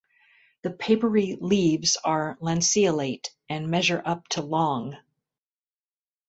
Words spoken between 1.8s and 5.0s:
are lanceolate and measure up to long.